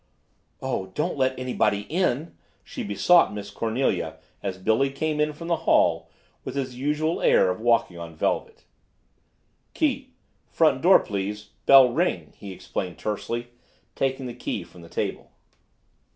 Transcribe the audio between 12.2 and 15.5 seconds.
he explained tersely, taking the key from the table.